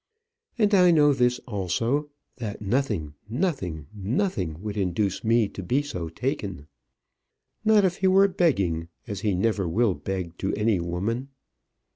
[0.57, 6.09] And I know this also, that nothing nothing nothing would induce me to be so
[6.09, 6.65] taken.
[7.63, 11.29] Not if he were begging as he never will beg to any woman.